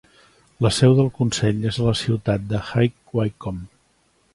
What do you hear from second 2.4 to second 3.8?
de High Wycomb.